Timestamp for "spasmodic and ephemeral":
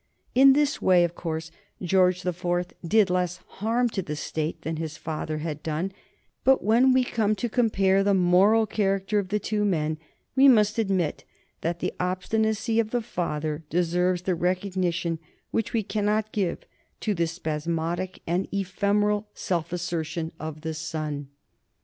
17.27-19.27